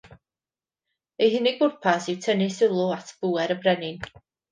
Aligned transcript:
Eu 1.25 1.27
hunig 1.33 1.59
bwrpas 1.59 2.07
yw 2.13 2.17
tynnu 2.27 2.47
sylw 2.55 2.81
at 2.95 3.13
bŵer 3.27 3.55
y 3.57 3.59
brenin 3.61 4.01